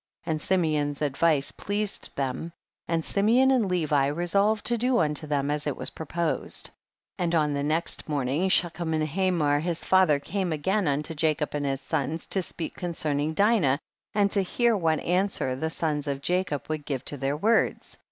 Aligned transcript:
39. 0.25 0.33
And 0.33 0.41
Simeon's 0.41 1.01
advice 1.03 1.51
pleased 1.51 2.09
them, 2.15 2.51
and 2.87 3.05
Simeon 3.05 3.51
and 3.51 3.69
Levi 3.69 4.07
resolved 4.07 4.65
to 4.65 4.75
do 4.79 4.97
unto 4.97 5.27
them 5.27 5.51
as 5.51 5.67
it 5.67 5.77
was 5.77 5.91
proposed. 5.91 6.69
40. 6.69 6.75
And 7.23 7.35
on 7.35 7.53
the 7.53 7.61
next 7.61 8.09
morning 8.09 8.49
She 8.49 8.67
chem 8.71 8.95
and 8.95 9.07
Hamor 9.07 9.59
his 9.59 9.83
father 9.83 10.19
came 10.19 10.51
again 10.51 10.87
unto 10.87 11.13
Jacob 11.13 11.53
and 11.53 11.67
his 11.67 11.81
sons, 11.81 12.25
to 12.29 12.41
speak 12.41 12.73
concerning 12.73 13.35
Dinah, 13.35 13.77
and 14.15 14.31
to 14.31 14.41
hear 14.41 14.75
what 14.75 14.99
answer 15.01 15.55
the 15.55 15.69
sons 15.69 16.07
of 16.07 16.23
Jacob 16.23 16.65
would 16.67 16.83
give 16.83 17.05
to 17.05 17.15
their 17.17 17.37
words. 17.37 17.99